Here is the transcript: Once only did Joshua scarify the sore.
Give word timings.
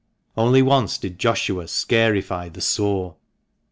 Once 0.35 0.47
only 0.65 0.89
did 0.99 1.19
Joshua 1.19 1.67
scarify 1.67 2.49
the 2.49 2.59
sore. 2.59 3.17